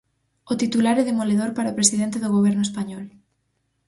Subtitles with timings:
[0.51, 3.05] O titular é demoledor para o presidente do Goberno español.